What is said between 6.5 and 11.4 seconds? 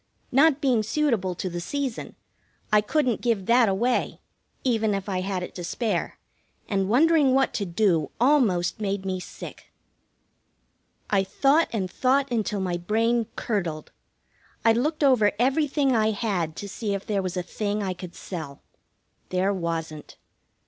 and wondering what to do almost made me sick. I